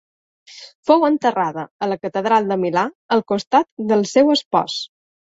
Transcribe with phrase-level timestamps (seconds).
[0.89, 2.85] Fou enterrada a la Catedral de Milà
[3.17, 4.79] al costat del seu espòs.